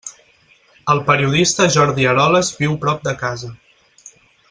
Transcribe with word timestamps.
El 0.93 1.01
periodista 1.09 1.67
Jordi 1.75 2.09
Eroles 2.15 2.53
viu 2.65 2.77
prop 2.87 3.07
de 3.11 3.15
casa. 3.25 3.55